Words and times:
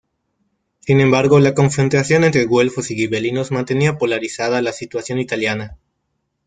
Sin 0.79 0.99
embargo 0.99 1.39
la 1.39 1.53
confrontación 1.53 2.23
entre 2.23 2.45
güelfos 2.45 2.89
y 2.89 2.95
gibelinos 2.95 3.51
mantenía 3.51 3.99
polarizada 3.99 4.59
la 4.63 4.71
situación 4.71 5.19
italiana. 5.19 5.77